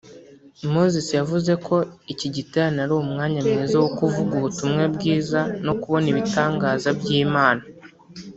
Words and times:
Moses 0.73 1.07
yavuze 1.19 1.51
ko 1.67 1.75
iki 2.13 2.27
giterane 2.35 2.77
ari 2.85 2.93
umwanya 3.03 3.39
mwiza 3.47 3.75
wo 3.83 3.89
kuvuga 3.97 4.31
ubutumwa 4.35 4.83
bwiza 4.95 5.39
no 5.65 5.73
kubona 5.81 6.05
ibitangaza 6.13 6.89
by’Imana 6.99 7.63